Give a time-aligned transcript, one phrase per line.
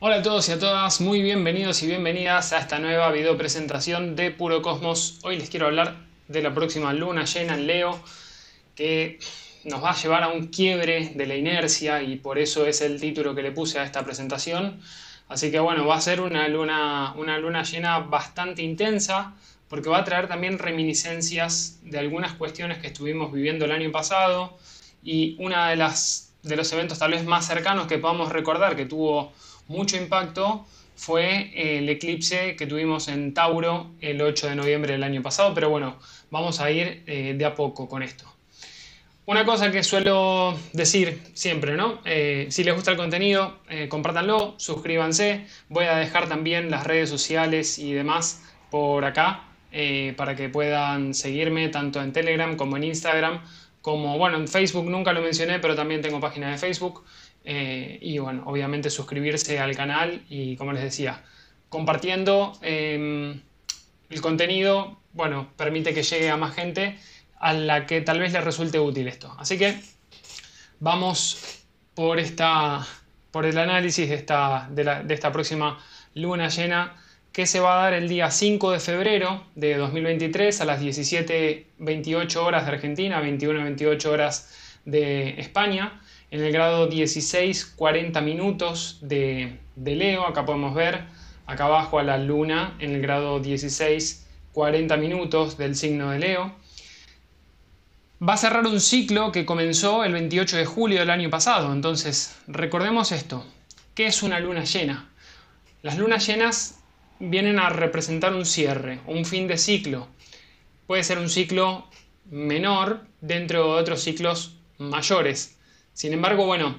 [0.00, 4.14] Hola a todos y a todas, muy bienvenidos y bienvenidas a esta nueva video presentación
[4.14, 5.18] de Puro Cosmos.
[5.24, 5.96] Hoy les quiero hablar
[6.28, 8.00] de la próxima luna llena en Leo,
[8.76, 9.18] que
[9.64, 13.00] nos va a llevar a un quiebre de la inercia y por eso es el
[13.00, 14.80] título que le puse a esta presentación.
[15.26, 19.34] Así que bueno, va a ser una luna, una luna llena bastante intensa,
[19.68, 24.58] porque va a traer también reminiscencias de algunas cuestiones que estuvimos viviendo el año pasado
[25.02, 28.86] y una de las de los eventos tal vez más cercanos que podamos recordar que
[28.86, 29.32] tuvo
[29.68, 30.66] mucho impacto
[30.98, 35.54] fue eh, el eclipse que tuvimos en Tauro el 8 de noviembre del año pasado,
[35.54, 35.96] pero bueno,
[36.30, 38.24] vamos a ir eh, de a poco con esto.
[39.24, 42.00] Una cosa que suelo decir siempre, ¿no?
[42.04, 43.58] Eh, si les gusta el contenido,
[43.90, 45.46] compártanlo, suscríbanse.
[45.68, 49.44] Voy a dejar también las redes sociales y demás por acá
[50.16, 53.42] para que puedan seguirme tanto en Telegram como en Instagram,
[53.82, 57.04] como, bueno, en Facebook nunca lo mencioné, pero también tengo página de Facebook.
[57.50, 61.24] Eh, y bueno, obviamente suscribirse al canal y como les decía,
[61.70, 63.40] compartiendo em,
[64.10, 66.98] el contenido, bueno, permite que llegue a más gente
[67.40, 69.34] a la que tal vez les resulte útil esto.
[69.38, 69.80] Así que
[70.78, 72.86] vamos por, esta,
[73.30, 75.82] por el análisis de esta, de, esta próxima
[76.12, 80.66] luna llena que se va a dar el día 5 de febrero de 2023 a
[80.66, 84.54] las 17.28 horas de Argentina, 21.28 horas
[84.84, 90.26] de España en el grado 16, 40 minutos de, Leo.
[90.26, 91.04] Acá podemos ver
[91.46, 96.54] acá abajo a la luna en el grado 16, 40 minutos del signo de Leo.
[98.26, 101.72] Va a cerrar un ciclo que comenzó el 28 de julio del año pasado.
[101.72, 103.46] Entonces, recordemos esto.
[103.94, 105.08] ¿Qué es una luna llena?
[105.82, 106.80] Las lunas llenas
[107.20, 110.08] vienen a representar un cierre, un fin de ciclo.
[110.86, 111.86] Puede ser un ciclo
[112.30, 115.57] menor dentro de otros ciclos mayores.
[115.98, 116.78] Sin embargo, bueno,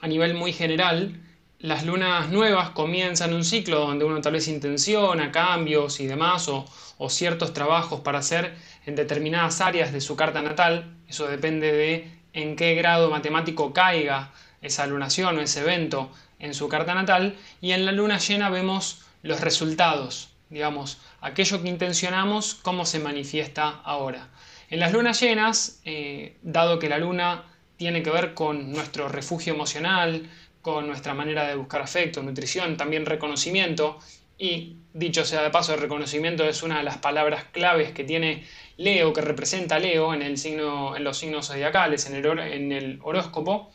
[0.00, 1.20] a nivel muy general,
[1.60, 6.66] las lunas nuevas comienzan un ciclo donde uno tal vez intenciona cambios y demás o,
[7.08, 10.96] ciertos trabajos para hacer en determinadas áreas de su carta natal.
[11.06, 16.10] Eso depende de en qué grado matemático caiga esa lunación o ese evento
[16.40, 17.36] en su carta natal.
[17.60, 23.68] Y en la luna llena vemos los resultados, digamos, aquello que intencionamos, cómo se manifiesta
[23.84, 24.30] ahora.
[24.68, 27.44] En las lunas llenas, eh, dado que la luna
[27.78, 30.28] tiene que ver con nuestro refugio emocional,
[30.60, 33.98] con nuestra manera de buscar afecto, nutrición, también reconocimiento.
[34.36, 38.44] Y dicho sea de paso, el reconocimiento es una de las palabras claves que tiene
[38.76, 43.72] Leo, que representa Leo en, el signo, en los signos zodiacales, en el, horóscopo.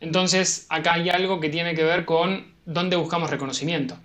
[0.00, 3.98] Entonces, acá hay algo que tiene que ver con dónde buscamos reconocimiento.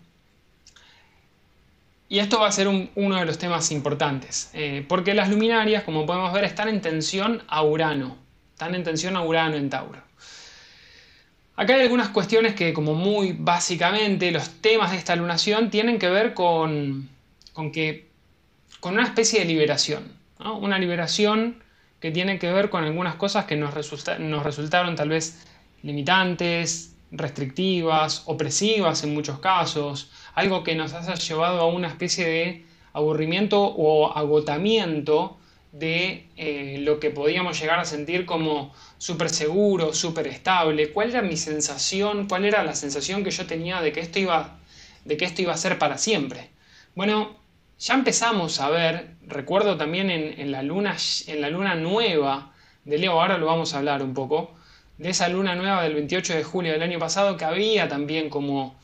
[2.10, 6.06] Y esto va a ser uno de los temas importantes, eh, porque las luminarias, como
[6.06, 8.27] podemos ver, están en tensión a Urano.
[8.58, 10.02] Están en tensión a Urano en Tauro.
[11.58, 16.10] Acá hay algunas cuestiones que, como muy básicamente, los temas de esta lunación tienen que
[16.10, 17.08] ver con,
[17.54, 18.08] con, que,
[18.80, 20.12] con una especie de liberación.
[20.40, 21.62] Una liberación
[22.00, 23.76] que tiene que ver con algunas cosas que nos,
[24.18, 25.46] nos resultaron tal vez
[25.84, 32.66] limitantes, restrictivas, opresivas en muchos casos, algo que nos haya llevado a una especie de
[32.94, 35.38] aburrimiento o agotamiento
[35.72, 41.22] de eh, lo que podíamos llegar a sentir como súper seguro, súper estable, cuál era
[41.22, 44.60] mi sensación, cuál era la sensación que yo tenía de que esto iba,
[45.06, 46.50] de que esto iba a ser para siempre.
[46.96, 47.36] Bueno,
[47.80, 50.96] ya empezamos a ver, recuerdo también en, la, luna,
[51.28, 52.54] en la luna nueva
[52.86, 54.56] de Leo, ahora lo vamos a hablar un poco,
[54.98, 58.80] de esa luna nueva del 28 de julio del año pasado, que había también como,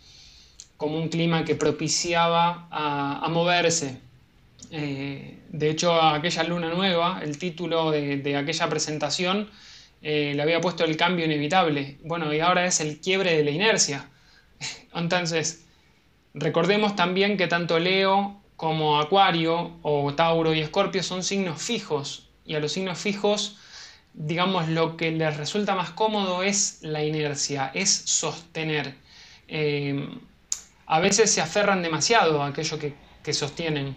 [0.78, 4.03] como un clima que propiciaba a moverse,
[4.76, 9.52] eh, de hecho, a aquella luna nueva, el título de, aquella presentación
[10.02, 12.00] eh, le había puesto el cambio inevitable.
[12.04, 14.10] Bueno, y ahora es el quiebre de la inercia.
[14.96, 15.66] Entonces,
[16.34, 22.30] recordemos también que tanto Leo como Acuario o Tauro y Escorpio son signos fijos.
[22.44, 23.60] Y a los signos fijos,
[24.16, 28.96] digamos, lo que les resulta más cómodo es la inercia, es sostener.
[29.48, 30.10] Eh,
[30.88, 33.96] a veces se aferran demasiado a aquello que sostienen.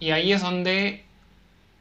[0.00, 1.04] Y ahí es donde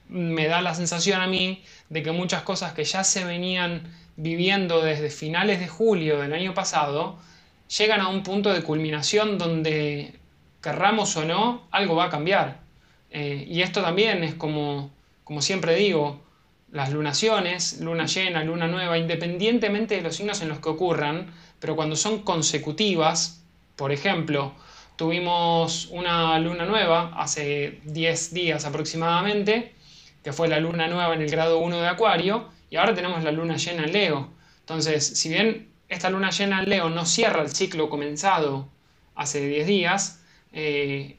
[0.10, 3.84] me da la sensación a mí de que muchas cosas que ya se venían
[4.18, 7.18] viviendo desde finales de julio del año pasado,
[7.78, 10.20] llegan a un punto de culminación donde,
[10.62, 12.60] querramos o no, algo va a cambiar.
[13.12, 14.92] Eh, y esto también es como,
[15.24, 16.22] como siempre digo,
[16.72, 21.76] las lunaciones, luna llena, luna nueva, independientemente de los signos en los que ocurran, pero
[21.76, 23.44] cuando son consecutivas,
[23.76, 24.54] por ejemplo,
[25.00, 29.74] Tuvimos una luna nueva hace 10 días aproximadamente,
[30.22, 33.32] que fue la luna nueva en el grado 1 de Acuario, y ahora tenemos la
[33.32, 34.30] luna llena en Leo.
[34.60, 38.68] Entonces, si bien esta luna llena en Leo no cierra el ciclo comenzado
[39.16, 41.16] hace 10 días, eh,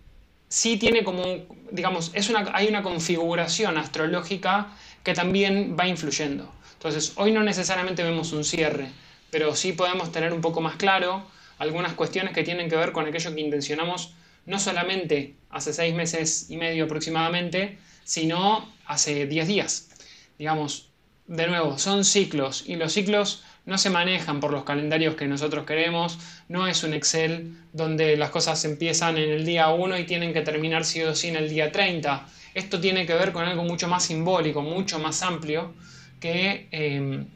[0.47, 1.25] sí tiene como,
[1.71, 6.53] digamos, es una, hay una configuración astrológica que también va influyendo.
[6.75, 8.91] Entonces, hoy no necesariamente vemos un cierre,
[9.31, 11.25] pero sí podemos tener un poco más claro
[11.61, 14.15] algunas cuestiones que tienen que ver con aquello que intencionamos
[14.47, 19.91] no solamente hace seis meses y medio aproximadamente, sino hace 10 días.
[20.39, 20.89] Digamos,
[21.27, 25.67] de nuevo, son ciclos y los ciclos no se manejan por los calendarios que nosotros
[25.67, 26.19] queremos,
[26.49, 30.41] no es un Excel donde las cosas empiezan en el día 1 y tienen que
[30.41, 32.27] terminar sí o sí en el día 30.
[32.55, 35.75] Esto tiene que ver con algo mucho más simbólico, mucho más amplio,
[36.21, 37.27] que, em,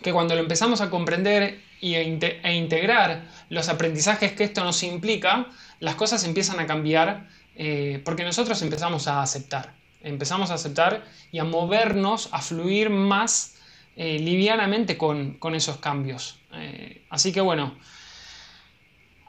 [0.00, 5.48] que cuando lo empezamos a comprender y e integrar los aprendizajes que esto nos implica,
[5.80, 11.40] las cosas empiezan a cambiar eh, porque nosotros empezamos a aceptar, empezamos a aceptar y
[11.40, 13.58] a movernos, a fluir más
[13.96, 16.38] eh, livianamente con, esos cambios.
[16.54, 17.74] Eh, así que bueno,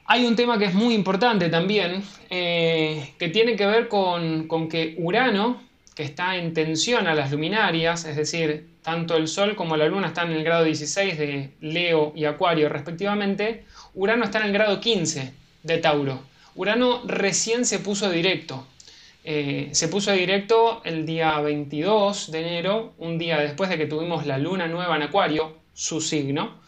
[0.05, 4.95] hay un tema que es muy importante también, que tiene que ver con, con que
[4.97, 5.61] Urano,
[5.95, 10.07] que está en tensión a las luminarias, es decir, tanto el Sol como la Luna
[10.07, 14.79] están en el grado 16 de Leo y Acuario respectivamente, Urano está en el grado
[14.81, 15.33] 15
[15.63, 16.19] de Tauro.
[16.55, 18.67] Urano recién se puso directo.
[19.23, 24.25] Eh, se puso directo el día 22 de enero, un día después de que tuvimos
[24.27, 26.59] la luna nueva en Acuario, su signo.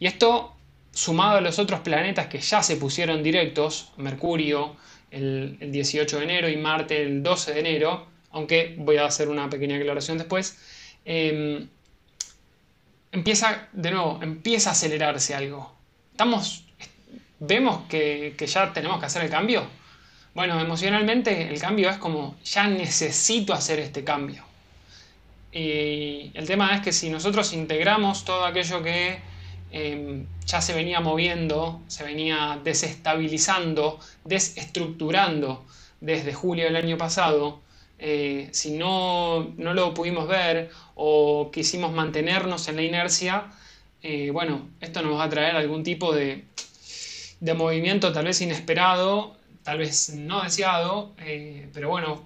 [0.00, 0.56] Y esto,
[0.90, 4.74] sumado a los otros planetas que ya se pusieron directos, Mercurio
[5.10, 9.48] el, 18 de enero y Marte el 12 de enero, aunque voy a hacer una
[9.50, 10.58] pequeña aclaración después,
[11.04, 11.68] em,
[13.12, 15.74] empieza, de nuevo, empieza a acelerarse algo.
[17.40, 19.66] Vemos que, ya tenemos que hacer el cambio.
[20.34, 24.44] Bueno, emocionalmente el cambio es como, ya necesito hacer este cambio.
[25.52, 29.18] Y el tema es que si nosotros integramos todo aquello que
[29.72, 35.64] em, ya se venía moviendo, se venía desestabilizando, desestructurando
[36.00, 37.60] desde julio del año pasado,
[38.00, 43.52] eh, si no, no, lo pudimos ver o quisimos mantenernos en la inercia,
[44.02, 46.44] eh, bueno, esto nos va a traer algún tipo de
[47.40, 52.22] de movimiento tal vez inesperado, tal vez no deseado, eh, pero bueno,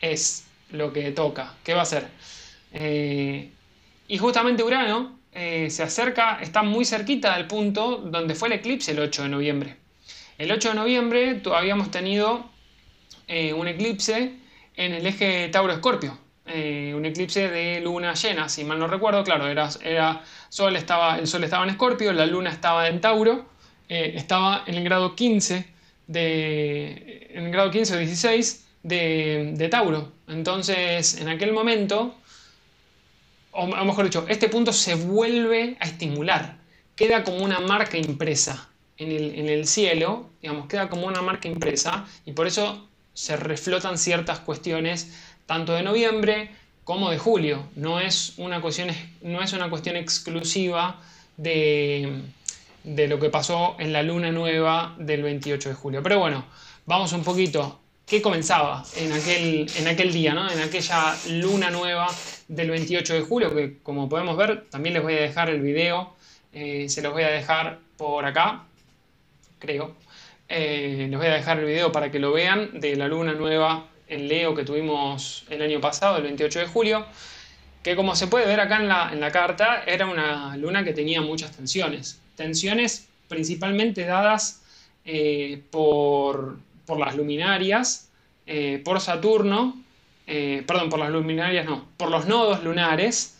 [0.00, 1.54] es lo que toca.
[1.64, 1.86] ¿Qué va a?
[2.72, 3.50] Eh,
[4.08, 9.00] y justamente Urano se acerca, está muy cerquita del punto donde fue el eclipse el
[9.00, 9.76] 8 de noviembre.
[10.38, 12.44] El 8 de noviembre habíamos tenido
[13.56, 14.43] un eclipse
[14.76, 16.18] en el eje Tauro-Escorpio.
[16.46, 21.26] un eclipse de luna llena, si mal no recuerdo, claro, era, era sol estaba, el
[21.26, 23.46] sol estaba en Escorpio, la luna estaba en Tauro,
[23.88, 25.66] eh, estaba en el grado 15
[26.06, 30.12] de, en el grado 15 o 16 de, Tauro.
[30.28, 32.14] Entonces, en aquel momento,
[33.52, 36.58] o mejor dicho, este punto se vuelve a estimular,
[36.96, 38.68] queda como una marca impresa
[38.98, 43.36] en el, en el cielo, digamos, queda como una marca impresa y por eso se
[43.36, 45.12] reflotan ciertas cuestiones
[45.46, 46.50] tanto de noviembre
[46.84, 47.68] como de julio.
[47.76, 48.88] No es una cuestión,
[49.22, 51.00] no es una cuestión exclusiva
[51.36, 52.22] de,
[52.82, 56.02] de lo que pasó en la luna nueva del 28 de julio.
[56.02, 56.44] Pero bueno,
[56.86, 57.80] vamos un poquito.
[58.06, 60.50] ¿Qué comenzaba en aquel, en aquel día, ¿no?
[60.50, 62.06] en aquella luna nueva
[62.48, 63.54] del 28 de julio?
[63.54, 66.12] Que como podemos ver, también les voy a dejar el video,
[66.52, 68.64] eh, se los voy a dejar por acá,
[69.58, 69.94] creo.
[70.48, 73.86] Eh, les voy a dejar el video para que lo vean de la luna nueva
[74.08, 77.06] en Leo que tuvimos el año pasado, el 28 de julio
[77.82, 80.94] que como se puede ver acá en la, en la, carta, era una luna que
[80.94, 82.18] tenía muchas tensiones.
[82.34, 84.62] Tensiones principalmente dadas
[85.04, 86.56] eh, por,
[86.98, 88.08] las luminarias,
[88.46, 89.76] eh, por Saturno,
[90.26, 93.38] perdón, por las luminarias no, por los nodos lunares,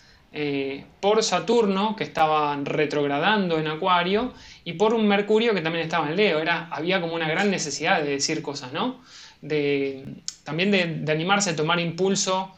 [1.00, 4.32] por Saturno que estaban retrogradando en Acuario
[4.64, 6.40] y por un Mercurio que también estaba en Leo.
[6.40, 9.00] Era, había como una gran necesidad de decir cosas, ¿no?
[9.42, 10.04] De,
[10.42, 12.52] también de, animarse a tomar impulso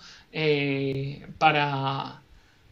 [1.38, 2.20] para,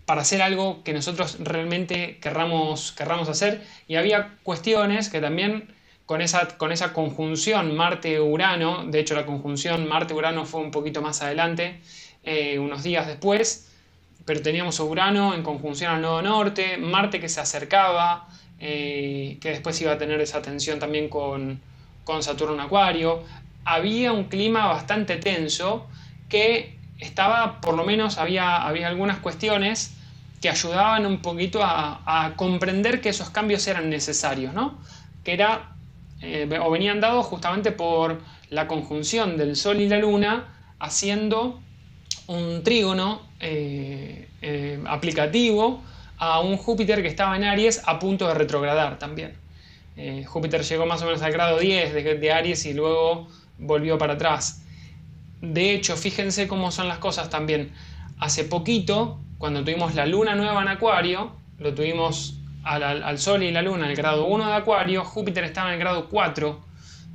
[0.06, 3.62] para hacer algo que nosotros realmente querramos, querramos hacer.
[3.88, 5.74] Y había cuestiones que también
[6.06, 11.22] con esa, con esa conjunción Marte-Urano, de hecho la conjunción Marte-Urano fue un poquito más
[11.22, 11.80] adelante,
[12.22, 13.70] eh, unos días después,
[14.24, 18.28] pero teníamos Urano en conjunción al nodo norte, Marte que se acercaba,
[18.58, 21.60] eh, que después iba a tener esa tensión también con,
[22.04, 23.22] con Saturno en Acuario.
[23.64, 25.86] Había un clima bastante tenso
[26.28, 29.94] que estaba, por lo menos había, había algunas cuestiones
[30.40, 34.78] que ayudaban un poquito a, comprender que esos cambios eran necesarios, ¿no?
[35.24, 35.74] Que era,
[36.20, 40.44] eh, o venían dados justamente por la conjunción del Sol y la Luna
[40.78, 41.60] haciendo
[42.26, 45.82] un trígono eh, eh, aplicativo
[46.18, 49.34] a un Júpiter que estaba en Aries a punto de retrogradar también.
[49.96, 54.14] Eh, Júpiter llegó más o menos al grado 10 de, Aries y luego volvió para
[54.14, 54.62] atrás.
[55.40, 57.72] De hecho, fíjense cómo son las cosas también.
[58.18, 63.50] Hace poquito, cuando tuvimos la luna nueva en Acuario, lo tuvimos al, al Sol y
[63.50, 66.60] la luna en el grado 1 de Acuario, Júpiter estaba en el grado 4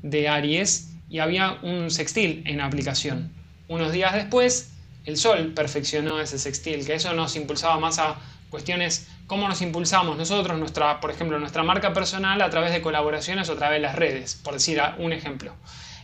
[0.03, 3.31] de Aries y había un sextil en aplicación.
[3.67, 4.73] Unos días después,
[5.05, 8.17] el Sol perfeccionó ese sextil, que eso nos impulsaba más a
[8.49, 13.47] cuestiones cómo nos impulsamos nosotros, nuestra, por ejemplo, nuestra marca personal a través de colaboraciones
[13.49, 15.53] o a través de las redes, por decir un ejemplo.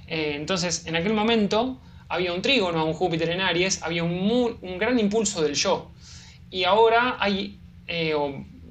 [0.08, 5.00] Eh, entonces, en aquel momento había un trígono, un Júpiter en Aries, había un, gran
[5.00, 5.92] impulso del yo.
[6.52, 8.14] Y ahora hay, eh,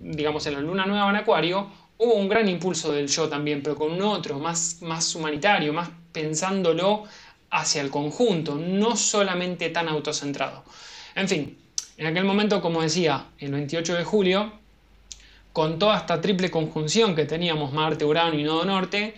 [0.02, 3.74] digamos, en la luna nueva en Acuario, hubo un gran impulso del yo también, pero
[3.74, 7.04] con un otro, más, más humanitario, más pensándolo
[7.54, 10.64] hacia el conjunto, no solamente tan autocentrado.
[11.14, 11.56] En fin,
[11.96, 14.52] en aquel momento, como decía, el 28 de julio,
[15.52, 19.14] con toda esta triple conjunción que teníamos Marte, Urano y Nodo Norte,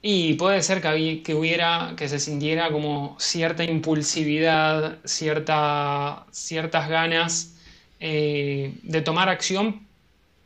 [0.00, 7.56] y puede ser que, hubiera, que se sintiera como cierta impulsividad, cierta, ciertas ganas
[7.98, 9.84] eh, de tomar acción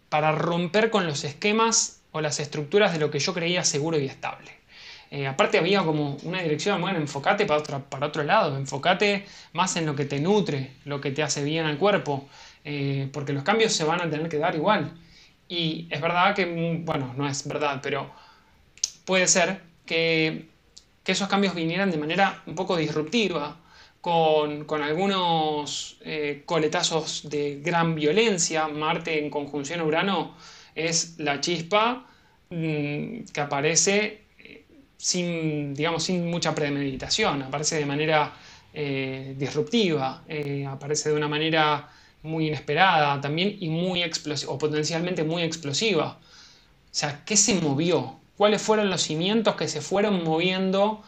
[0.08, 4.06] para romper con los esquemas o las estructuras de lo que yo creía seguro y
[4.06, 4.61] estable.
[5.14, 9.76] Eh, aparte había como una dirección, bueno, enfócate para otro, para otro lado, enfócate más
[9.76, 12.30] en lo que te nutre, lo que te hace bien al cuerpo,
[12.64, 14.90] eh, porque los cambios se van a tener que dar igual.
[15.48, 18.10] Y es verdad que, mm, bueno, no es verdad, pero
[19.04, 20.48] puede ser que,
[21.04, 23.58] esos cambios vinieran de manera un poco disruptiva,
[24.00, 28.66] con, algunos eh, coletazos de gran violencia.
[28.68, 30.34] Marte en conjunción a Urano
[30.74, 32.06] es la chispa
[32.50, 34.21] mm, que aparece
[35.02, 38.34] sin, digamos, sin mucha premeditación, aparece de manera
[38.72, 41.88] eh, disruptiva, eh, aparece de una manera
[42.22, 46.18] muy inesperada también y muy explosiva, o potencialmente muy explosiva.
[46.20, 48.20] O sea, ¿qué se movió?
[48.36, 51.02] ¿Cuáles fueron los cimientos que se fueron moviendo?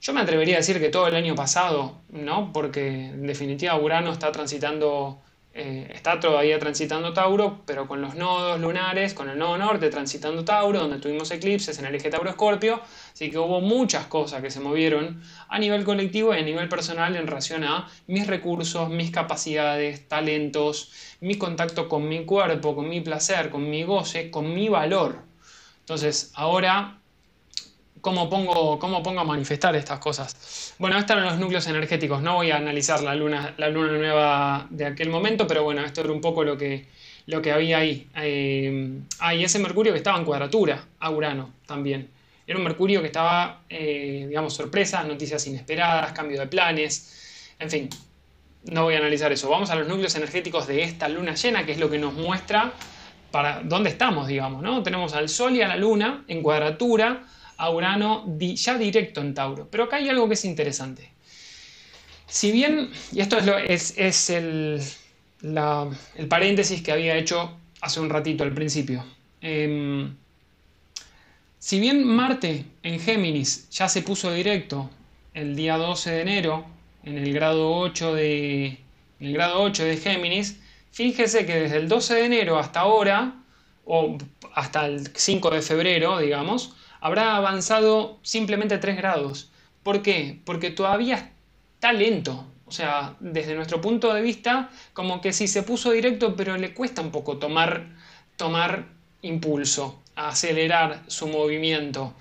[0.00, 2.52] Yo me atrevería a decir que todo el año pasado, ¿no?
[2.52, 5.22] Porque en definitiva Urano está transitando
[5.60, 10.44] eh, está todavía transitando Tauro, pero con los nodos lunares, con el nodo norte transitando
[10.44, 12.80] Tauro, donde tuvimos eclipses en el eje Tauro-Escorpio,
[13.12, 17.16] así que hubo muchas cosas que se movieron a nivel colectivo y a nivel personal
[17.16, 23.00] en relación a mis recursos, mis capacidades, talentos, mi contacto con mi cuerpo, con mi
[23.00, 25.24] placer, con mi goce, con mi valor.
[25.80, 26.97] Entonces, ahora
[28.00, 30.74] ¿Cómo pongo, ¿Cómo pongo a manifestar estas cosas?
[30.78, 32.22] Bueno, estos eran los núcleos energéticos.
[32.22, 36.02] No voy a analizar la luna, la luna nueva de aquel momento, pero bueno, esto
[36.02, 36.86] era un poco lo que,
[37.26, 38.08] lo que había ahí.
[38.16, 42.10] Eh, ah, y ese Mercurio que estaba en cuadratura a Urano también.
[42.46, 47.90] Era un Mercurio que estaba, eh, digamos, sorpresas, noticias inesperadas, cambio de planes, en fin.
[48.64, 49.48] No voy a analizar eso.
[49.48, 52.72] Vamos a los núcleos energéticos de esta luna llena, que es lo que nos muestra
[53.30, 54.82] para dónde estamos, digamos, ¿no?
[54.82, 57.24] Tenemos al Sol y a la Luna en cuadratura
[57.58, 59.68] a Urano ya directo en Tauro.
[59.70, 61.10] Pero acá hay algo que es interesante.
[62.26, 64.80] Si bien, y esto es, el,
[66.28, 69.04] paréntesis que había hecho hace un ratito al principio.
[69.40, 70.14] Em,
[71.58, 74.90] si bien Marte en Géminis ya se puso directo
[75.34, 76.64] el día 12 de enero
[77.04, 78.78] en el grado 8 de,
[79.20, 80.60] el grado 8 de Géminis,
[80.92, 83.34] fíjese que desde el 12 de enero hasta ahora,
[83.84, 84.18] o
[84.54, 89.50] hasta el 5 de febrero, digamos, habrá avanzado simplemente 3 grados.
[89.82, 90.40] ¿Por qué?
[90.44, 91.32] Porque todavía
[91.74, 92.44] está lento.
[92.66, 96.74] O sea, desde nuestro punto de vista, como que sí se puso directo, pero le
[96.74, 97.86] cuesta un poco tomar,
[98.36, 98.84] tomar
[99.22, 102.14] impulso, acelerar su movimiento.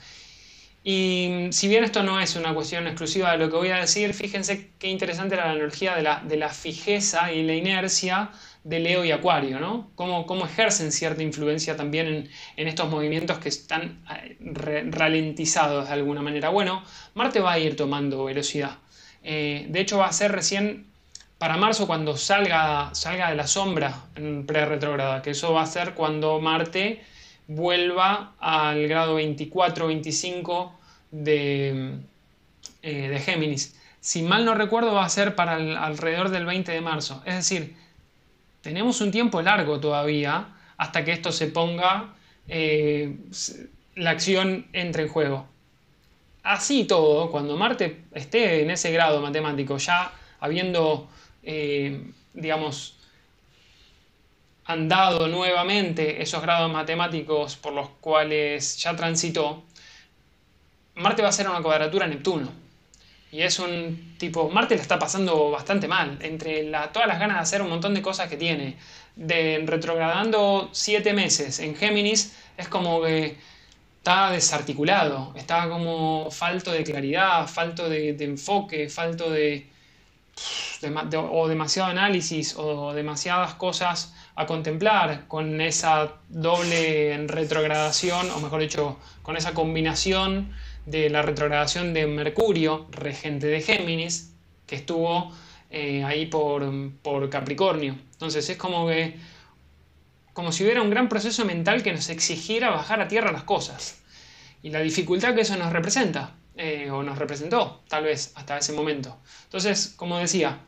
[0.85, 4.13] Y si bien esto no es una cuestión exclusiva de lo que voy a decir,
[4.13, 8.29] fíjense qué interesante era la energía de la, de la fijeza y la inercia
[8.67, 9.91] de Leo y Acuario, ¿no?
[9.95, 14.37] Cómo, cómo ejercen cierta influencia también en, estos movimientos que están eh,
[14.91, 16.49] ralentizados de alguna manera.
[16.49, 16.83] Bueno,
[17.13, 18.79] Marte va a ir tomando velocidad.
[19.23, 20.85] Eh, de hecho, va a ser recién
[21.37, 25.93] para marzo cuando salga, salga de la sombra en pre-retrograda, que eso va a ser
[25.93, 27.01] cuando Marte
[27.47, 30.71] vuelva al grado 24-25
[31.11, 31.99] de,
[32.81, 33.75] eh, de Géminis.
[34.01, 37.23] Si mal no recuerdo, va a ser para alrededor del 20 de marzo.
[37.25, 37.86] Es decir,
[38.67, 42.15] tenemos un tiempo largo todavía hasta que esto se ponga,
[42.49, 43.15] eh,
[43.95, 45.47] la acción entre en juego.
[46.43, 51.07] Así todo, cuando Marte esté en ese grado matemático, ya habiendo,
[51.43, 52.97] eh, digamos,
[54.65, 59.63] andado nuevamente esos grados matemáticos por los cuales ya transitó,
[60.95, 62.51] Marte va a ser una cuadratura a Neptuno.
[63.31, 67.41] Y es un tipo, Marte la está pasando bastante mal, entre todas las ganas de
[67.41, 68.77] hacer un montón de cosas que tiene,
[69.15, 73.37] de retrogradando siete meses en Géminis, es como que
[73.97, 79.67] está desarticulado, está como falto de claridad, falto de, enfoque, falto de,
[81.17, 88.97] o demasiado análisis o demasiadas cosas a contemplar con esa doble retrogradación, o mejor dicho,
[89.23, 90.53] con esa combinación
[90.87, 94.33] de la retrogradación de Mercurio, regente de Géminis,
[94.65, 95.31] que estuvo
[95.69, 96.67] eh, ahí por,
[97.03, 97.95] por Capricornio.
[98.13, 99.15] Entonces es como que
[100.33, 104.01] como si hubiera un gran proceso mental que nos exigiera bajar a tierra las cosas.
[104.63, 108.73] Y la dificultad que eso nos representa, eh, o nos representó, tal vez, hasta ese
[108.73, 109.17] momento.
[109.45, 110.59] Entonces, como decía,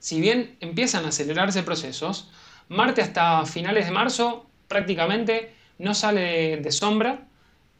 [0.00, 2.30] si bien empiezan a acelerarse procesos,
[2.70, 7.26] Marte hasta finales de marzo prácticamente no sale de, sombra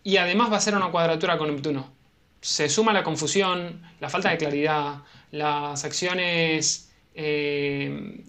[0.03, 1.93] y además va a ser una cuadratura con Neptuno.
[2.41, 8.25] Se suma la confusión, la falta de claridad, las acciones eh,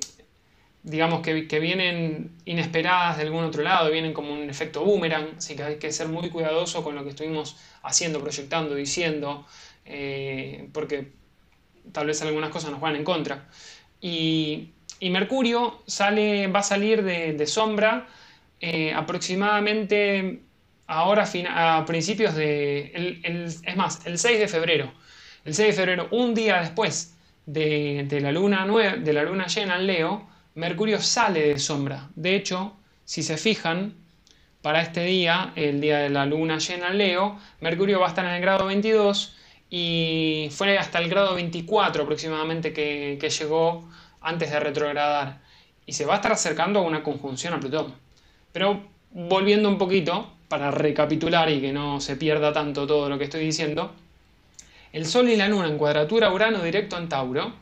[0.83, 5.55] digamos, que, que, vienen inesperadas de algún otro lado, vienen como un efecto boomerang, así
[5.55, 9.45] que hay que ser muy cuidadoso con lo que estuvimos haciendo, proyectando, diciendo,
[9.85, 11.11] eh, porque
[11.91, 13.47] tal vez algunas cosas nos van en contra.
[13.99, 14.69] Y,
[15.01, 18.07] Mercurio sale, va a salir de, de sombra
[18.59, 20.41] eh, aproximadamente
[20.91, 23.21] ahora a principios de...
[23.65, 24.91] Es más, el 6 de febrero.
[25.45, 28.65] El 6 de febrero, un día después de, la, luna
[28.97, 32.09] de la luna llena en Leo, Mercurio sale de sombra.
[32.15, 33.95] De hecho, si se fijan,
[34.61, 38.25] para este día, el día de la luna llena en Leo, Mercurio va a estar
[38.25, 39.35] en el grado 22
[39.69, 45.39] y fue hasta el grado 24 aproximadamente que, llegó antes de retrogradar.
[45.85, 47.95] Y se va a estar acercando a una conjunción a Plutón.
[48.51, 53.23] Pero volviendo un poquito, para recapitular y que no se pierda tanto todo lo que
[53.23, 53.91] estoy diciendo,
[54.93, 57.53] el Sol y la Luna en cuadratura Urano directo en Tauro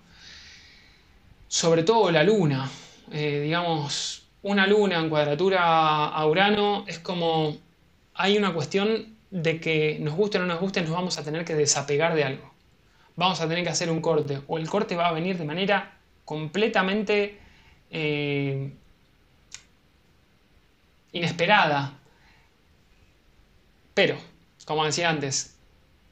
[1.49, 2.69] sobre todo la luna.
[3.11, 7.57] Eh, digamos, una luna en cuadratura a Urano es como
[8.13, 11.43] hay una cuestión de que nos guste o no nos guste, nos vamos a tener
[11.43, 12.53] que desapegar de algo.
[13.15, 14.41] Vamos a tener que hacer un corte.
[14.47, 17.37] O el corte va a venir de manera completamente
[17.89, 18.71] eh,
[21.11, 21.98] inesperada.
[24.01, 24.15] Pero,
[24.63, 25.57] como decía antes,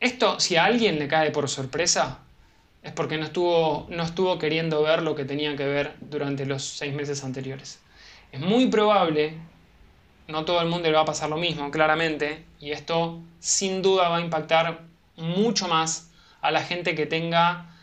[0.01, 2.19] esto si a alguien le cae por sorpresa,
[2.83, 6.65] es porque no estuvo, no estuvo queriendo ver lo que tenía que ver durante los
[6.65, 7.79] seis meses anteriores.
[8.33, 9.35] Es muy probable,
[10.27, 14.09] no todo el mundo le va a pasar lo mismo, claramente, y esto sin duda
[14.09, 14.81] va a impactar
[15.15, 17.73] mucho más a la gente que tenga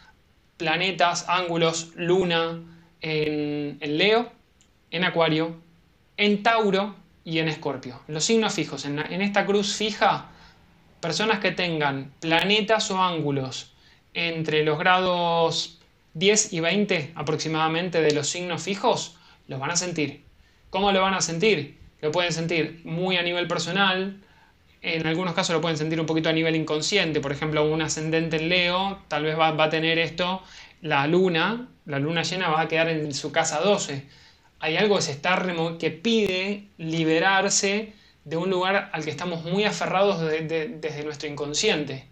[0.58, 2.60] planetas, ángulos, luna
[3.00, 4.30] en, Leo,
[4.90, 5.56] en Acuario,
[6.18, 8.00] en Tauro y en Escorpio.
[8.06, 10.30] Los signos fijos, en, en esta cruz fija,
[11.00, 13.72] personas que tengan planetas o ángulos
[14.12, 15.80] entre los grados
[16.14, 19.16] 10 y 20 aproximadamente de los signos fijos,
[19.48, 20.24] los van a sentir.
[20.70, 21.78] ¿Cómo lo van a sentir?
[22.00, 24.20] Lo pueden sentir muy a nivel personal,
[24.84, 28.36] en algunos casos lo pueden sentir un poquito a nivel inconsciente, por ejemplo, un ascendente
[28.36, 30.42] en Leo tal vez va, a tener esto,
[30.82, 34.06] la luna, la luna llena va a quedar en su casa 12.
[34.64, 35.44] Hay algo que, se está
[35.78, 37.92] que pide liberarse
[38.24, 42.06] de un lugar al que estamos muy aferrados desde nuestro inconsciente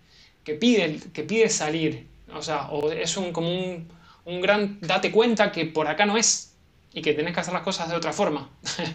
[0.45, 2.07] que pide, que pide salir.
[2.35, 3.89] O sea, o es un, como un,
[4.27, 6.53] un, gran date cuenta que por acá no es
[6.93, 8.51] y que tenés que hacer las cosas de otra forma.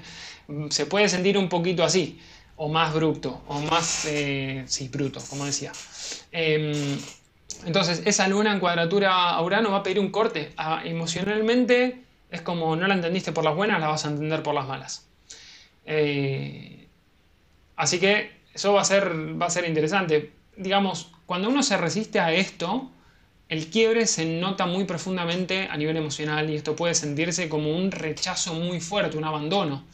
[0.69, 2.19] Se puede sentir un poquito así,
[2.57, 5.71] o más bruto, o más, eh, sí, bruto, como decía.
[6.31, 6.99] Em,
[7.65, 10.53] entonces, esa luna en cuadratura a Urano va a pedir un corte.
[10.57, 14.53] Ah, emocionalmente es como no la entendiste por las buenas, la vas a entender por
[14.53, 15.07] las malas.
[15.85, 16.87] Eh,
[17.75, 20.31] así que eso va a ser, va a ser interesante.
[20.55, 22.89] Digamos, cuando uno se resiste a esto,
[23.49, 27.91] el quiebre se nota muy profundamente a nivel emocional y esto puede sentirse como un
[27.91, 29.85] rechazo muy fuerte, un abandono.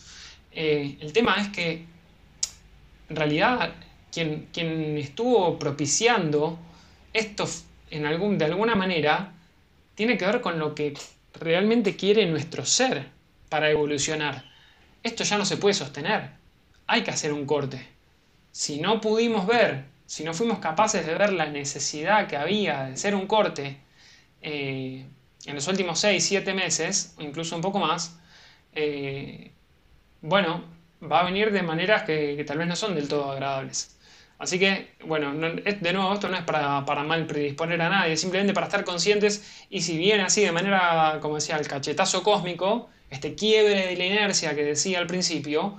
[0.52, 1.86] Eh, el tema es que
[3.10, 3.74] en realidad
[4.12, 6.58] quien, quien estuvo propiciando
[7.14, 7.48] esto
[7.92, 9.34] en algún, de alguna manera
[9.96, 10.94] tiene que ver con lo que
[11.34, 13.10] realmente quiere nuestro ser
[13.50, 14.46] para evolucionar.
[15.04, 16.32] Esto ya no se puede sostener.
[16.88, 17.86] Hay que hacer un corte.
[18.52, 22.94] Si no pudimos ver si no fuimos capaces de ver la necesidad que había de
[22.94, 23.78] hacer un corte
[24.42, 25.06] eh,
[25.46, 28.20] en los últimos 6, 7 meses, o incluso un poco más,
[28.74, 29.52] eh,
[30.22, 30.64] bueno,
[31.02, 33.98] va a venir de maneras que, tal vez no son del todo agradables.
[34.44, 38.66] Así que, bueno, de nuevo, esto no es para, mal predisponer a nadie, simplemente para
[38.68, 43.88] estar conscientes y si viene así de manera, como decía, el cachetazo cósmico, este quiebre
[43.88, 45.78] de la inercia que decía al principio,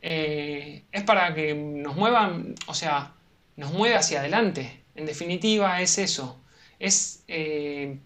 [0.00, 3.12] eh, es para que nos muevan, o sea,
[3.56, 4.80] nos mueve hacia adelante.
[4.94, 6.40] En definitiva es eso.
[6.78, 7.98] es, eh,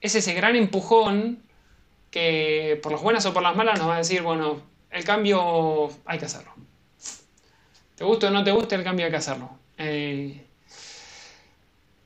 [0.00, 1.42] es ese gran empujón
[2.10, 5.90] que por las buenas o por las malas nos va a decir, bueno, el cambio
[6.06, 6.51] hay que hacerlo.
[8.02, 9.48] Te guste o no te guste, el cambio hay que hacerlo.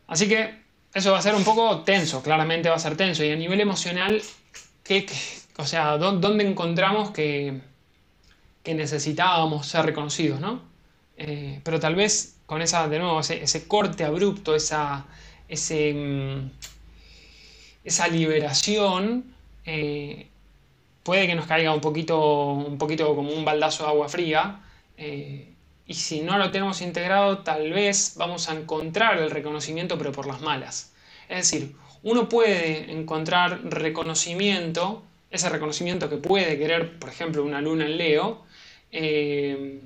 [0.06, 0.60] Así que
[0.92, 3.24] eso va a ser un poco tenso, claramente va a ser tenso.
[3.24, 4.20] Y a nivel emocional,
[4.84, 5.06] ¿qué,
[5.56, 7.62] o sea, ¿dónde encontramos que,
[8.62, 10.60] que necesitábamos ser reconocidos, ¿no?
[11.16, 15.06] Eh, pero tal vez con esa, de nuevo, ese, corte abrupto, esa,
[15.48, 16.50] ese, mm,
[17.84, 20.28] esa liberación, eh,
[21.02, 24.60] puede que nos caiga un poquito, un poquito como un baldazo de agua fría.
[24.98, 25.54] Eh,
[25.86, 30.26] y si no lo tenemos integrado, tal vez vamos a encontrar el reconocimiento, pero por
[30.26, 30.92] las malas.
[31.28, 37.86] Es decir, uno puede encontrar reconocimiento, ese reconocimiento que puede querer, por ejemplo, una luna
[37.86, 38.44] en Leo,
[38.90, 39.80] eh,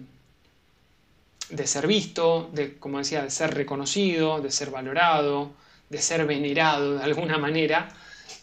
[1.50, 5.50] de ser visto, de, como decía, de ser reconocido, de ser valorado,
[5.88, 7.88] de ser venerado de alguna manera.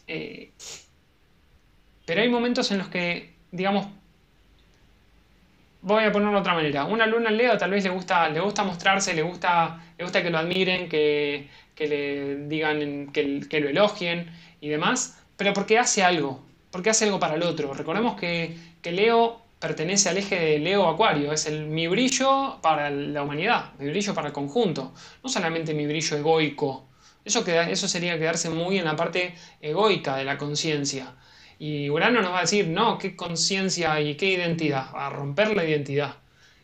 [0.08, 0.52] Eh,
[2.06, 3.88] pero hay momentos en los que, digamos,
[5.88, 6.86] voy a ponerlo de otra manera.
[6.86, 10.22] Una luna en Leo tal vez le gusta, le gusta mostrarse, le gusta, le gusta
[10.22, 11.48] que lo admiren, que,
[11.80, 17.20] le digan, que, que, lo elogien y demás, pero porque hace algo, porque hace algo
[17.20, 17.74] para el otro.
[17.74, 22.90] Recordemos que, que Leo pertenece al eje de Leo Acuario, es el mi brillo para
[22.90, 26.86] la humanidad, mi brillo para el conjunto, no solamente mi brillo egoico.
[27.26, 31.14] Eso, eso sería quedarse muy en la parte egoica de la conciencia.
[31.60, 35.66] Y Urano nos va a decir, no, qué conciencia y qué identidad, a romper la
[35.66, 36.16] identidad.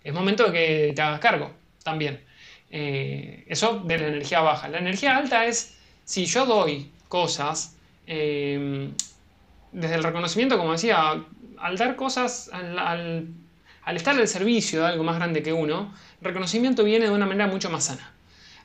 [0.03, 1.51] Es momento de que te hagas cargo
[1.83, 2.21] también.
[2.69, 4.67] Eh, eso de la energía baja.
[4.67, 7.75] La energía alta es, si yo doy cosas,
[8.07, 8.89] eh,
[9.71, 11.23] desde el reconocimiento, como decía,
[11.57, 13.27] al dar cosas, al,
[13.95, 17.47] estar al servicio de algo más grande que uno, el reconocimiento viene de una manera
[17.47, 18.11] mucho más sana.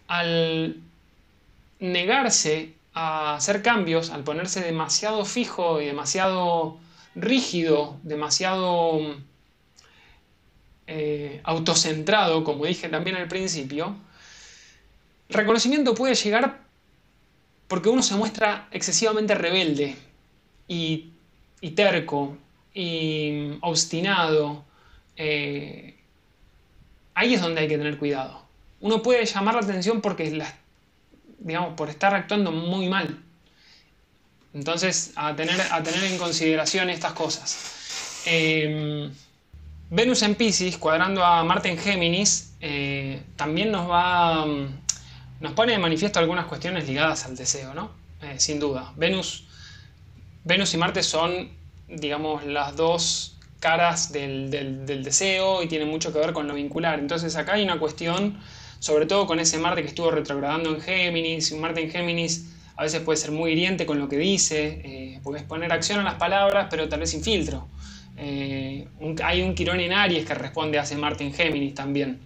[0.07, 0.77] Al
[1.81, 6.81] negarse a hacer cambios, al ponerse demasiado fijo y demasiado
[7.15, 8.99] rígido, demasiado
[10.89, 13.95] eh, autocentrado, como dije también al principio,
[15.29, 16.59] reconocimiento puede llegar
[17.69, 19.95] porque uno se muestra excesivamente rebelde
[20.67, 21.13] y,
[21.77, 22.37] terco
[22.75, 24.65] y obstinado,
[25.15, 25.95] eh,
[27.15, 28.43] ahí es donde hay que tener cuidado.
[28.81, 30.37] Uno puede llamar la atención porque,
[31.39, 33.23] digamos, por estar actuando muy mal.
[34.55, 38.23] Entonces, a tener, a tener en consideración estas cosas.
[38.27, 39.13] Em,
[39.91, 44.47] Venus en Pisces, cuadrando a Marte en Géminis, eh, también nos va.
[45.41, 47.91] nos pone de manifiesto algunas cuestiones ligadas al deseo, ¿no?
[48.23, 48.93] Eh, sin duda.
[48.97, 49.45] Venus,
[50.45, 56.33] Venus y Marte son digamos, las dos caras del, deseo y tiene mucho que ver
[56.33, 56.99] con lo vincular.
[56.99, 58.39] Entonces acá hay una cuestión,
[58.79, 62.83] sobre todo con ese Marte que estuvo retrogradando en Géminis, un Marte en Géminis a
[62.83, 66.69] veces puede ser muy hiriente con lo que dice, eh, poner acción a las palabras,
[66.71, 67.67] pero tal vez sin filtro.
[68.17, 68.87] Eh,
[69.25, 72.21] hay un Quirón en Aries que responde a ese Marte en Géminis también.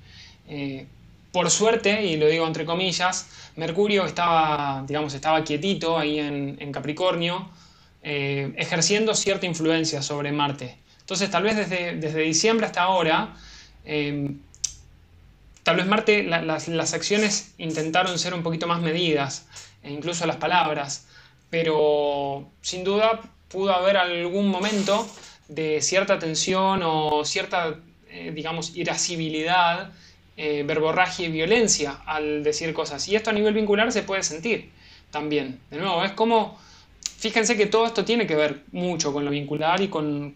[0.48, 0.86] Eh,
[1.32, 7.48] por suerte, y lo digo entre comillas, Mercurio estaba, digamos, estaba quietito ahí en Capricornio,
[8.04, 10.76] eh, ejerciendo cierta influencia sobre Marte.
[10.98, 13.36] Entonces, tal vez desde, desde diciembre hasta ahora,
[15.62, 19.46] tal vez Marte, las, acciones intentaron ser un poquito más medidas,
[19.82, 21.06] e incluso las palabras,
[21.50, 25.06] pero sin duda pudo haber algún momento
[25.48, 27.76] de cierta tensión o cierta,
[28.08, 29.92] eh, digamos, irascibilidad,
[30.34, 33.06] verborragia y violencia al decir cosas.
[33.06, 34.70] Y esto a nivel vincular se puede sentir
[35.12, 35.60] también.
[35.70, 36.58] De nuevo, es como
[37.22, 40.32] fíjense que todo esto tiene que ver mucho con lo vincular y con,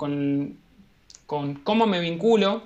[1.27, 2.63] cómo me vinculo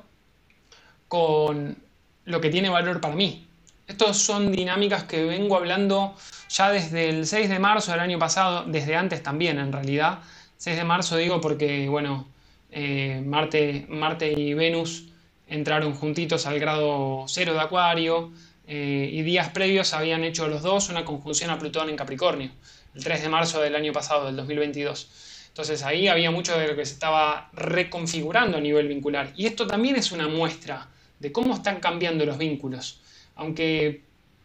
[1.08, 1.78] con
[2.24, 3.46] lo que tiene valor para mí.
[3.87, 6.14] Estas son dinámicas que vengo hablando
[6.48, 10.20] ya desde el 6 de marzo del año pasado, desde antes también en realidad.
[10.59, 12.28] 6 de marzo digo porque, bueno,
[12.70, 15.06] eh, Marte, Marte y Venus
[15.48, 18.30] entraron juntitos al grado 0 de Acuario
[18.68, 22.50] eh, y días previos habían hecho los dos una conjunción a Plutón en Capricornio
[22.94, 25.46] el 3 de marzo del año pasado, del 2022.
[25.48, 29.33] Entonces ahí había mucho de lo que se estaba reconfigurando a nivel vincular.
[29.37, 30.88] Y esto también es una muestra
[31.20, 33.00] de cómo están cambiando los vínculos.
[33.37, 34.02] Aunque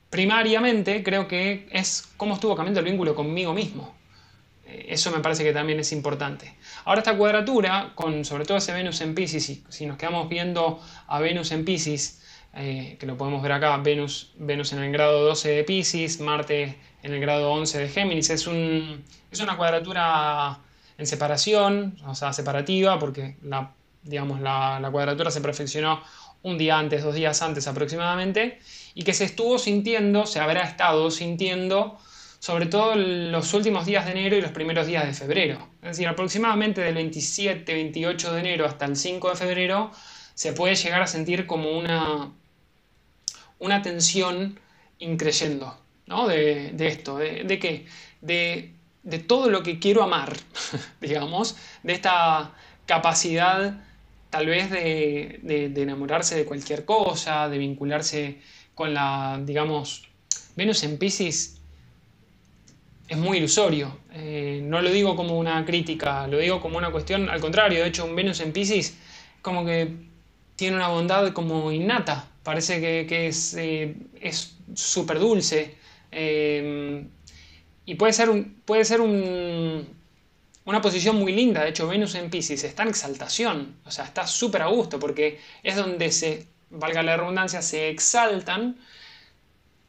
[0.09, 3.95] primariamente creo que es cómo estuvo cambiando el vínculo conmigo mismo.
[4.67, 6.55] Eh, eso me parece que también es importante.
[6.85, 11.19] Ahora esta cuadratura, con sobre todo ese Venus en Pisces, si nos quedamos viendo a
[11.19, 12.21] Venus en Pisces,
[12.57, 16.77] eh, que lo podemos ver acá, Venus, Venus en el grado 12 de Pisces, Marte
[17.03, 18.29] en el grado 11 de Géminis.
[18.29, 20.59] Es, un, es una cuadratura
[20.97, 23.35] en separación, o sea, separativa, porque
[24.03, 26.01] digamos, la, cuadratura se perfeccionó
[26.45, 28.59] un día antes, dos días antes aproximadamente,
[28.93, 31.97] y que se estuvo sintiendo, se habrá estado sintiendo
[32.37, 35.67] sobre todo los últimos días de enero y los primeros días de febrero.
[35.81, 39.91] Es decir, aproximadamente del 27, 28 de enero hasta el 5 de febrero
[40.35, 42.31] se puede llegar a sentir como una,
[43.57, 44.59] una tensión
[44.99, 46.27] increyendo, ¿no?
[46.27, 47.87] De, esto, de, de qué?
[48.21, 50.37] De, de todo lo que quiero amar,
[51.01, 52.53] digamos, de esta
[52.85, 53.83] capacidad
[54.35, 58.35] tal vez de, enamorarse de cualquier cosa, de vincularse
[58.73, 60.09] con la, digamos,
[60.57, 61.61] Venus en Pisces
[63.07, 63.97] es muy ilusorio.
[64.13, 67.87] Eh, no lo digo como una crítica, lo digo como una cuestión, al contrario, de
[67.87, 68.97] hecho un Venus en Pisces
[69.41, 69.87] como que
[70.57, 75.75] tiene una bondad como innata, parece que, es súper dulce.
[76.11, 77.05] Eh,
[77.85, 79.87] y puede ser, un, puede ser un,
[80.65, 84.27] una posición muy linda, de hecho Venus en Pisces está en exaltación, o sea, está
[84.27, 88.77] súper a gusto porque es donde se, valga la redundancia, se exaltan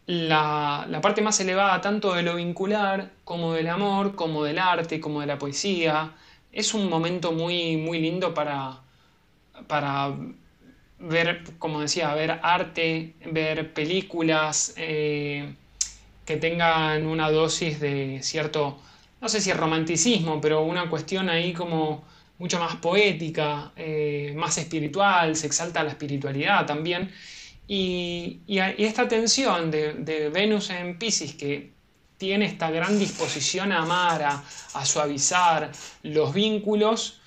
[0.07, 5.21] la, parte más elevada tanto de lo vincular como del amor, como del arte, como
[5.21, 6.13] de la poesía.
[6.53, 8.81] Es un momento muy, muy lindo para,
[9.67, 10.15] para
[10.99, 15.55] ver, como decía, ver arte, ver películas eh,
[16.25, 18.79] que tengan una dosis de cierto
[19.27, 22.05] no sé si romanticismo, pero una cuestión ahí como
[22.39, 27.13] mucho más poética, eh, más espiritual, se exalta la espiritualidad también.
[27.67, 31.73] Y, esta tensión de, Venus en Pisces que
[32.19, 35.73] tiene esta gran disposición a amar, a, suavizar
[36.05, 37.21] los vínculos,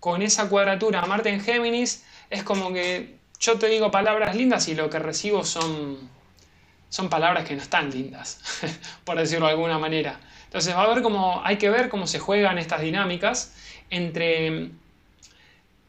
[0.00, 4.74] con esa cuadratura Marte en Géminis, es como que yo te digo palabras lindas y
[4.74, 5.98] lo que recibo son,
[6.88, 8.40] son palabras que no están lindas,
[9.04, 10.18] por decirlo de alguna manera.
[10.52, 13.54] Entonces va a hay que ver cómo se juegan estas dinámicas
[13.88, 14.68] entre,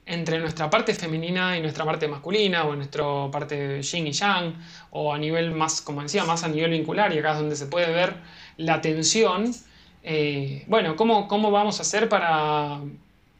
[0.05, 4.55] entre nuestra parte femenina y nuestra parte masculina, o nuestra parte yin y yang,
[4.91, 7.65] o a nivel más, como decía, más a nivel vincular, y acá es donde se
[7.65, 8.15] puede ver
[8.55, 9.53] la tensión.
[10.01, 12.79] Eh, bueno, ¿cómo, ¿cómo, vamos a hacer para,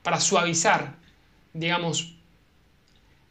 [0.01, 0.95] para suavizar,
[1.53, 2.17] digamos,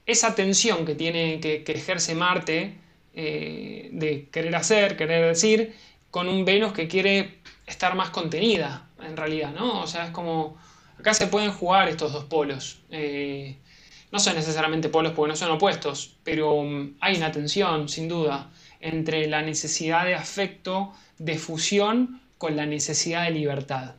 [0.07, 2.75] esa tensión que tiene, que, ejerce Marte
[3.13, 5.75] eh, de querer hacer, querer decir,
[6.11, 9.81] con un Venus que quiere estar más contenida, en realidad, ¿no?
[9.83, 10.57] O sea, es como,
[10.99, 12.79] acá se pueden jugar estos dos polos.
[12.91, 13.57] Eh,
[14.13, 18.51] no son necesariamente polos porque no son opuestos, pero mm, hay una tensión, sin duda,
[18.81, 23.95] entre la necesidad de afecto, de fusión, con la necesidad de libertad.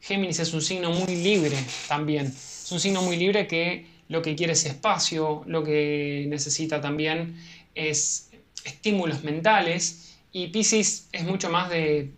[0.00, 1.56] Géminis es un signo muy libre
[1.88, 2.26] también.
[2.26, 7.36] Es un signo muy libre que lo que quiere es espacio, lo que necesita también
[7.74, 8.30] es
[8.64, 12.10] estímulos mentales y Pisces es mucho más de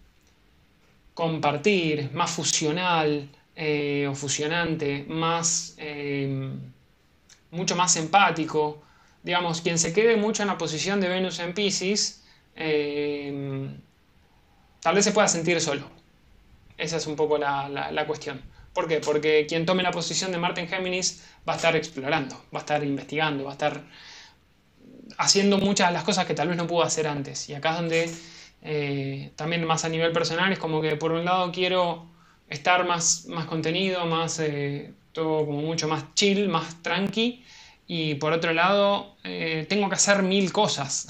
[1.17, 6.51] compartir, más fusional eh, o fusionante, más, eh,
[7.51, 8.83] mucho más empático.
[9.23, 12.23] Digamos, quien se quede mucho en la posición de Venus en Pisces,
[12.55, 13.67] eh,
[14.83, 15.89] tal vez se pueda sentir solo.
[16.77, 18.43] Esa es un poco la, la, cuestión.
[18.75, 19.01] ¿Por qué?
[19.01, 22.65] Porque quien tome la posición de Marte en Géminis va a estar explorando, va a
[22.65, 23.83] estar investigando, va a estar
[25.17, 27.49] haciendo muchas de las cosas que tal vez no pudo hacer antes.
[27.49, 28.11] Y acá es donde
[28.69, 32.11] eh, también más a nivel personal, es como que por un lado quiero
[32.49, 37.45] estar más, más contenido, más eh, todo como mucho más chill, más tranqui,
[37.87, 41.07] y por otro lado eh, tengo que hacer mil cosas.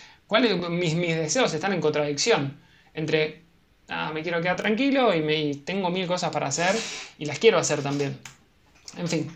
[0.26, 2.58] ¿Cuáles mis, mis deseos están en contradicción?
[2.92, 3.42] Entre
[3.88, 6.74] ah, me quiero quedar tranquilo y, me, tengo mil cosas para hacer
[7.20, 8.18] y las quiero hacer también.
[8.96, 9.30] En fin,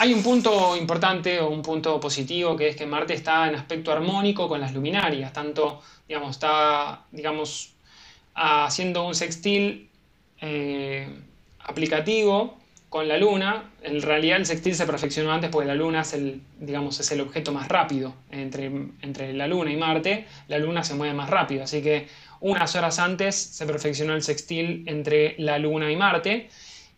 [0.00, 3.92] hay un punto importante o un punto positivo que es que Marte está en aspecto
[3.92, 7.70] armónico con las luminarias, tanto digamos, está, digamos,
[8.34, 9.88] haciendo un sextil
[10.40, 11.08] eh,
[11.60, 13.70] aplicativo con la Luna.
[13.84, 17.20] En realidad el sextil se perfeccionó antes porque la Luna es el, digamos, es el
[17.20, 20.26] objeto más rápido entre, entre la Luna y Marte.
[20.48, 22.08] La Luna se mueve más rápido, así que
[22.40, 26.48] unas horas antes se perfeccionó el sextil entre la Luna y Marte.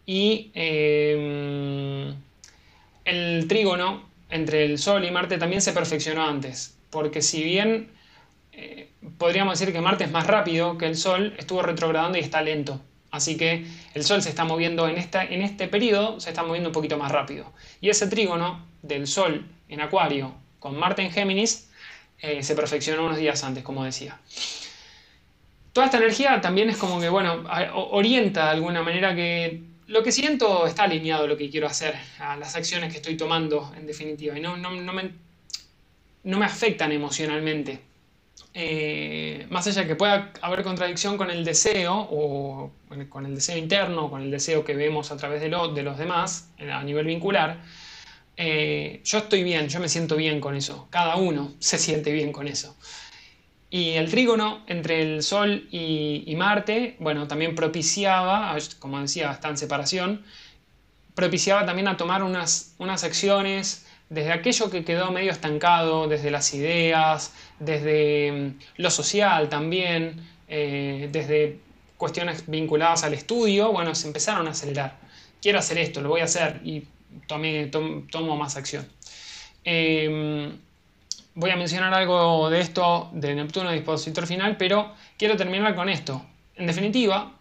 [0.07, 2.15] Y eh,
[3.05, 7.91] el trígono entre el Sol y Marte también se perfeccionó antes, porque si bien
[8.53, 12.43] eh, podríamos decir que Marte es más rápido que el Sol, estuvo retrogradando y está
[12.43, 12.81] lento.
[13.11, 16.97] Así que el Sol se está moviendo en, este periodo, se está moviendo un poquito
[16.97, 17.53] más rápido.
[17.81, 21.69] Y ese trígono del Sol en Acuario con Marte en Géminis
[22.21, 24.19] eh, se perfeccionó unos días antes, como decía.
[25.73, 30.13] Toda esta energía también es como que, bueno, orienta de alguna manera que lo que
[30.13, 33.87] siento está alineado a lo que quiero hacer, a las acciones que estoy tomando, en
[33.87, 37.92] definitiva, y no me afectan emocionalmente.
[38.55, 42.71] Eh, más allá de que pueda haber contradicción con el deseo o
[43.09, 46.51] con el deseo interno, con el deseo que vemos a través de, de los demás
[46.59, 47.61] a nivel vincular,
[48.37, 52.33] eh, yo estoy bien, yo me siento bien con eso, cada uno se siente bien
[52.33, 52.77] con eso.
[53.71, 59.57] Y el trígono entre el Sol y, Marte, bueno, también propiciaba, como decía, está en
[59.57, 60.25] separación,
[61.15, 66.53] propiciaba también a tomar unas, unas acciones desde aquello que quedó medio estancado, desde las
[66.53, 70.17] ideas, desde mm, lo social también,
[70.49, 71.61] eh, desde
[71.97, 74.99] cuestiones vinculadas al estudio, bueno, se empezaron a acelerar.
[75.41, 76.85] Quiero hacer esto, lo voy a hacer y
[77.27, 78.87] tomo más acción.
[79.65, 80.59] Em,
[81.35, 86.23] voy a mencionar algo de esto de Neptuno, dispositor final, pero quiero terminar con esto.
[86.57, 87.33] En definitiva,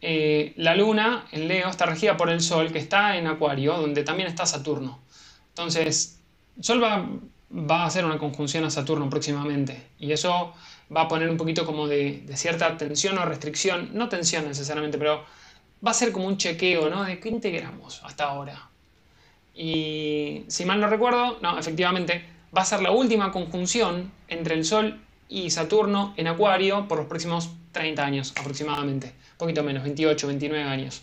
[0.00, 4.02] eh, la Luna en Leo está regida por el Sol, que está en Acuario, donde
[4.02, 5.05] también está Saturno.
[5.56, 6.20] Entonces,
[6.60, 10.52] Sol va, a hacer una conjunción a Saturno próximamente, y eso
[10.94, 15.24] va a poner un poquito como de, cierta tensión o restricción, no tensión necesariamente, pero
[15.84, 17.04] va a ser como un chequeo, ¿no?
[17.04, 18.68] De qué integramos hasta ahora.
[19.54, 24.64] Y si mal no recuerdo, no, efectivamente, va a ser la última conjunción entre el
[24.66, 30.26] Sol y Saturno en Acuario por los próximos 30 años aproximadamente, un poquito menos, 28,
[30.26, 31.00] 29 años.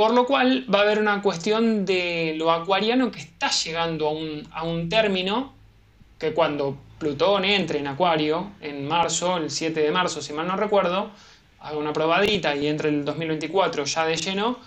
[0.00, 4.12] Por lo cual va a haber una cuestión de lo acuariano que está llegando a
[4.12, 5.52] un, a un término
[6.18, 10.56] que cuando Plutón entre en Acuario en marzo, el 7 de marzo, si mal no
[10.56, 11.10] recuerdo,
[11.60, 14.58] haga una probadita y entre el 2024 ya de lleno,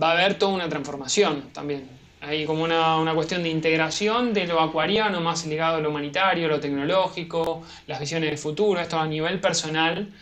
[0.00, 1.88] va a haber toda una transformación también.
[2.20, 6.46] Hay como una, una, cuestión de integración de lo acuariano más ligado a lo humanitario,
[6.46, 10.12] lo tecnológico, las visiones del futuro, esto a nivel personal,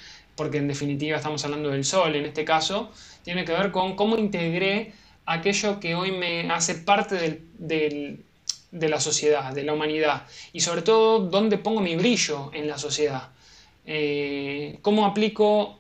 [0.43, 2.91] porque en definitiva estamos hablando del sol en este caso,
[3.23, 4.93] tiene que ver con cómo integré
[5.25, 11.21] aquello que hoy me hace parte de la sociedad, de la humanidad, y sobre todo
[11.21, 13.29] dónde pongo mi brillo en la sociedad,
[13.87, 15.79] eh, cómo aplico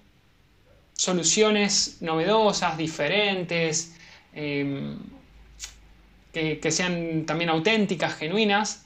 [0.92, 3.96] soluciones novedosas, diferentes,
[4.32, 4.96] em,
[6.32, 8.84] que, sean también auténticas, genuinas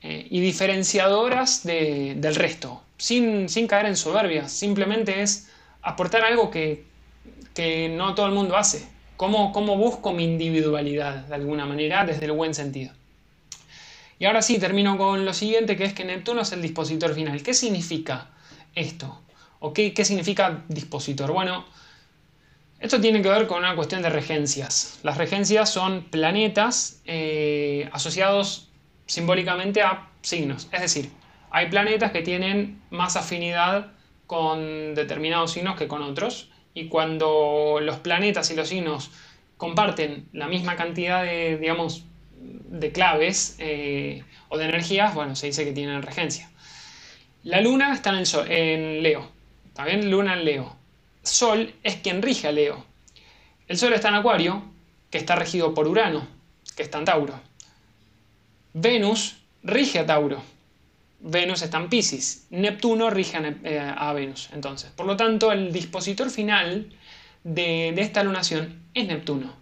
[0.00, 5.48] eh, y diferenciadoras del resto, sin, caer en soberbia, simplemente es
[5.82, 6.86] aportar algo que,
[7.90, 12.32] no todo el mundo hace, cómo, cómo busco mi individualidad de alguna manera desde el
[12.32, 12.92] buen sentido.
[14.20, 17.42] Y ahora sí, termino con lo siguiente, que es que Neptuno es el dispositor final.
[17.42, 18.30] ¿Qué significa
[18.74, 19.20] esto?
[19.60, 21.32] ¿O qué, significa dispositor?
[21.32, 21.64] Bueno,
[22.80, 24.98] esto tiene que ver con una cuestión de regencias.
[25.02, 28.68] Las regencias son planetas eh, asociados
[29.06, 30.68] simbólicamente a signos.
[30.72, 31.10] Es decir,
[31.50, 33.92] hay planetas que tienen más afinidad
[34.26, 36.50] con determinados signos que con otros.
[36.74, 39.10] Y cuando los planetas y los signos
[39.56, 42.04] comparten la misma cantidad de, digamos,
[42.40, 46.50] de claves eh, o de energías, bueno, se dice que tienen regencia.
[47.42, 49.30] La luna está en, en Leo.
[49.74, 50.76] También luna en Leo.
[51.22, 52.84] Sol es quien rige a Leo.
[53.66, 54.62] El sol está en Acuario,
[55.10, 56.26] que está regido por Urano,
[56.76, 57.40] que está en Tauro.
[58.72, 60.42] Venus rige a Tauro.
[61.20, 62.46] Venus está en Pisces.
[62.50, 64.50] Neptuno rige a, eh, Venus.
[64.52, 66.92] Entonces, por lo tanto, el dispositor final
[67.44, 69.54] de, de esta lunación es Neptuno.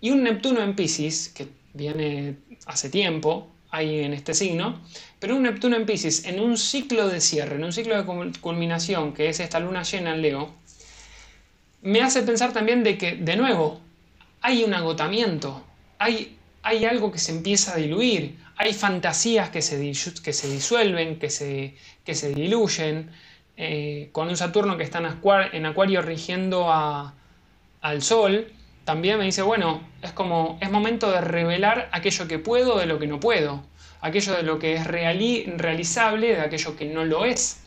[0.00, 4.80] Y un Neptuno en Pisces, que viene hace tiempo ahí en este signo,
[5.18, 9.14] pero un Neptuno en Pisces en un ciclo de cierre, en un ciclo de culminación,
[9.14, 10.54] que es esta luna llena en Leo,
[11.82, 13.80] me hace pensar también de que, de nuevo,
[14.40, 15.64] hay un agotamiento,
[15.98, 19.78] hay, hay algo que se empieza a diluir, hay fantasías que se,
[20.22, 23.10] que se disuelven, que se, que se diluyen,
[23.56, 28.52] eh, con un Saturno que está en Acuario, en acuario rigiendo al Sol,
[28.84, 32.98] también me dice, bueno, es como, es momento de revelar aquello que puedo de lo
[32.98, 33.62] que no puedo,
[34.00, 37.62] aquello de lo que es realizable de aquello que no lo es.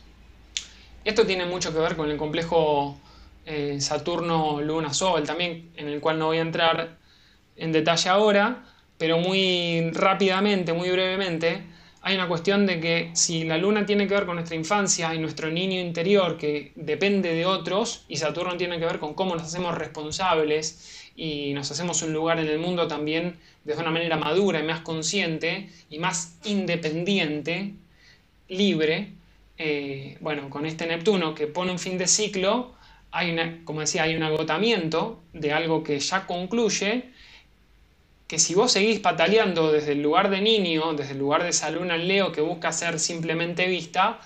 [1.04, 2.98] Esto tiene mucho que ver con el complejo
[3.46, 6.98] eh, Saturno-Luna-Sol, también en el cual no voy a entrar
[7.56, 8.64] en detalle ahora,
[8.98, 11.62] pero muy rápidamente, muy brevemente,
[12.02, 15.18] hay una cuestión de que si la luna tiene que ver con nuestra infancia y
[15.18, 19.44] nuestro niño interior que depende de otros, y Saturno tiene que ver con cómo nos
[19.44, 24.60] hacemos responsables y nos hacemos un lugar en el mundo también de una manera madura
[24.60, 27.74] y más consciente y más independiente,
[28.48, 29.12] libre,
[29.58, 32.74] eh, bueno, con este Neptuno que pone un fin de ciclo,
[33.10, 37.10] hay una, como decía, hay un agotamiento de algo que ya concluye,
[38.28, 41.70] que si vos seguís pataleando desde el lugar de niño, desde el lugar de esa
[41.70, 44.20] luna en Leo que busca ser simplemente vista,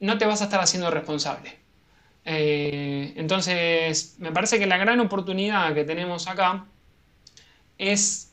[0.00, 1.56] no te vas a estar haciendo responsable.
[2.26, 6.66] Eh, entonces, me parece que la gran oportunidad que tenemos acá
[7.78, 8.30] es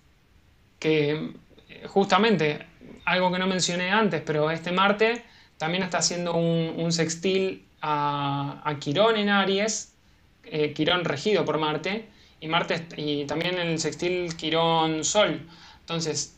[0.79, 1.31] que
[1.69, 2.65] eh, justamente
[3.05, 5.23] algo que no mencioné antes, pero este Marte
[5.57, 9.93] también está haciendo un, sextil a, Quirón en Aries,
[10.43, 12.09] eh, Quirón regido por Marte,
[12.41, 15.47] y, Marte, y también el sextil Quirón Sol.
[15.81, 16.35] Entonces,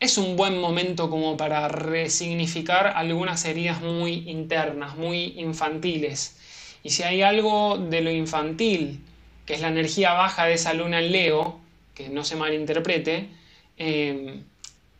[0.00, 6.36] es un buen momento como para resignificar algunas heridas muy internas, muy infantiles.
[6.82, 9.00] Y si hay algo de lo infantil,
[9.44, 11.60] que es la energía baja de esa luna en Leo,
[11.94, 13.28] que no se malinterprete,
[13.76, 14.42] eh,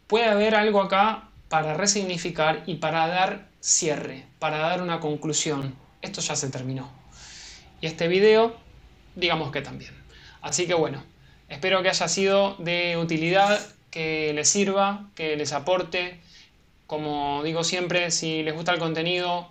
[0.07, 5.74] puede haber algo acá para resignificar y para dar cierre, para dar una conclusión.
[6.03, 6.91] Esto ya se terminó.
[7.80, 8.57] Y este video,
[9.14, 10.06] digamos que también.
[10.47, 11.03] Así que bueno,
[11.49, 16.21] espero que haya sido de utilidad, que les sirva, que les aporte.
[16.87, 19.51] Como digo siempre, si les gusta el contenido,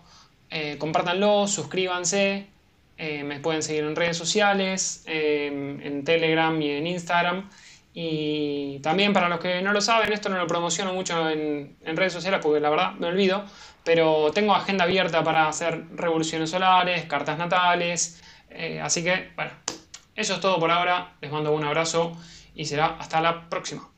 [0.49, 2.47] eh, compártanlo, suscríbanse,
[2.97, 7.49] eh, me pueden seguir en redes sociales, en Telegram y en Instagram.
[7.93, 12.13] Y también para los que no lo saben, esto no lo promociono mucho en, redes
[12.13, 13.43] sociales porque la verdad me olvido,
[13.83, 19.51] pero tengo agenda abierta para hacer revoluciones solares, cartas natales, eh, así que bueno,
[20.15, 22.17] eso es todo por ahora, les mando un abrazo
[22.55, 23.89] y será hasta la próxima.